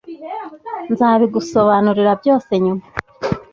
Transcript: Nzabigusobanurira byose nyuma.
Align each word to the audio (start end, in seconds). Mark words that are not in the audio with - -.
Nzabigusobanurira 0.91 2.11
byose 2.21 2.51
nyuma. 2.63 2.83